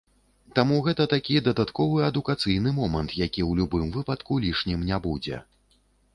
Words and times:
Таму 0.59 0.77
гэта 0.85 1.05
такі 1.11 1.37
дадатковы 1.47 1.99
адукацыйны 2.07 2.69
момант, 2.79 3.15
які 3.27 3.41
ў 3.49 3.61
любым 3.61 3.87
выпадку 3.99 4.41
лішнім 4.49 4.79
не 4.91 5.03
будзе. 5.07 5.45